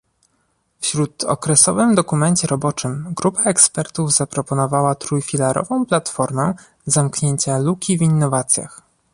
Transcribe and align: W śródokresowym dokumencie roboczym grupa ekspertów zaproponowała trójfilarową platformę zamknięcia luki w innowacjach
W 0.81 0.85
śródokresowym 0.85 1.95
dokumencie 1.95 2.47
roboczym 2.47 3.13
grupa 3.13 3.43
ekspertów 3.43 4.13
zaproponowała 4.13 4.95
trójfilarową 4.95 5.85
platformę 5.85 6.53
zamknięcia 6.85 7.57
luki 7.57 7.97
w 7.97 8.01
innowacjach 8.01 8.81